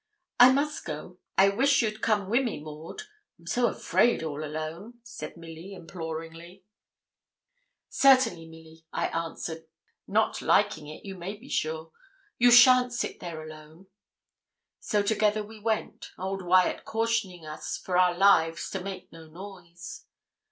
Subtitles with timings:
[0.39, 1.19] 'I must go.
[1.37, 3.03] I wish you'd come wi' me, Maud,
[3.37, 6.63] I'm so afraid all alone,' said Milly, imploringly.
[7.87, 9.67] 'Certainly, Milly,' I answered,
[10.07, 11.91] not liking it, you may be sure;
[12.39, 13.89] 'you shan't sit there alone.'
[14.79, 20.05] So together we went, old Wyat cautioning us for our lives to make no noise.